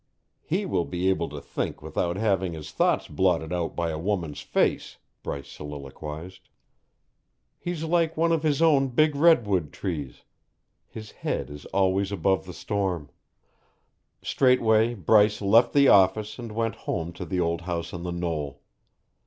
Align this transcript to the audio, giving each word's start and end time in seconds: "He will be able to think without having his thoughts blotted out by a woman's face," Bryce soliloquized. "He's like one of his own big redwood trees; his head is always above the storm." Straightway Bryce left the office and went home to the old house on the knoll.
"He 0.41 0.65
will 0.65 0.85
be 0.85 1.09
able 1.09 1.29
to 1.29 1.39
think 1.39 1.83
without 1.83 2.15
having 2.17 2.53
his 2.53 2.71
thoughts 2.71 3.07
blotted 3.07 3.53
out 3.53 3.75
by 3.75 3.91
a 3.91 3.99
woman's 3.99 4.41
face," 4.41 4.97
Bryce 5.21 5.47
soliloquized. 5.47 6.49
"He's 7.59 7.83
like 7.83 8.17
one 8.17 8.31
of 8.31 8.41
his 8.41 8.63
own 8.63 8.87
big 8.87 9.15
redwood 9.15 9.71
trees; 9.71 10.23
his 10.87 11.11
head 11.11 11.51
is 11.51 11.65
always 11.65 12.11
above 12.11 12.47
the 12.47 12.51
storm." 12.53 13.11
Straightway 14.23 14.95
Bryce 14.95 15.39
left 15.39 15.71
the 15.71 15.87
office 15.87 16.39
and 16.39 16.51
went 16.51 16.73
home 16.89 17.13
to 17.13 17.23
the 17.23 17.39
old 17.39 17.61
house 17.61 17.93
on 17.93 18.01
the 18.01 18.11
knoll. 18.11 18.63